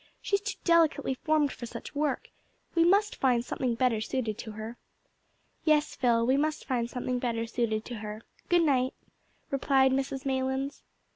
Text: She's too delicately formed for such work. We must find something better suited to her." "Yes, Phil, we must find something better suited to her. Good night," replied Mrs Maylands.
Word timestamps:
She's 0.19 0.41
too 0.41 0.57
delicately 0.63 1.13
formed 1.13 1.51
for 1.51 1.67
such 1.67 1.93
work. 1.93 2.31
We 2.73 2.83
must 2.83 3.17
find 3.17 3.45
something 3.45 3.75
better 3.75 4.01
suited 4.01 4.35
to 4.39 4.53
her." 4.53 4.77
"Yes, 5.63 5.95
Phil, 5.95 6.25
we 6.25 6.37
must 6.37 6.65
find 6.65 6.89
something 6.89 7.19
better 7.19 7.45
suited 7.45 7.85
to 7.85 7.95
her. 7.97 8.23
Good 8.49 8.63
night," 8.63 8.95
replied 9.51 9.91
Mrs 9.91 10.25
Maylands. 10.25 10.81